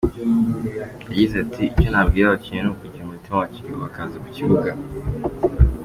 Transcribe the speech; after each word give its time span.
Yagize 1.09 1.35
ati 1.45 1.63
“Icyo 1.73 1.89
nabwira 1.91 2.25
abakinnyi 2.27 2.61
ni 2.63 2.71
ukugira 2.71 3.03
umutima 3.05 3.35
wa 3.41 3.49
kigabo 3.53 3.77
bakaza 3.85 4.15
ku 4.23 4.29
kibuga. 4.35 4.71